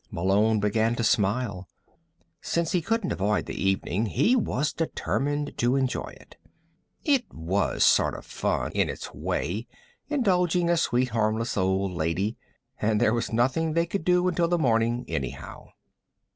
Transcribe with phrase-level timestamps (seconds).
[0.09, 1.67] Malone began to smile.
[2.41, 6.37] Since he couldn't avoid the evening, he was determined to enjoy it.
[7.05, 9.67] It was sort of fun, in its way,
[10.07, 12.35] indulging a sweet harmless old lady.
[12.81, 15.67] And there was nothing they could do until the next morning, anyhow.